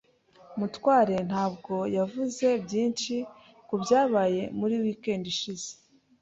[0.59, 3.13] Mutware ntabwo yavuze byinshi
[3.67, 5.69] kubyabaye muri weekend ishize.